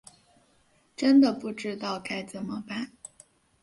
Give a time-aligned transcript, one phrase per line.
[0.95, 2.91] 真的不知道该怎么办